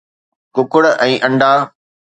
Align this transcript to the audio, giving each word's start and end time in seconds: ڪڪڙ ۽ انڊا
ڪڪڙ 0.55 0.83
۽ 1.05 1.11
انڊا 1.25 1.51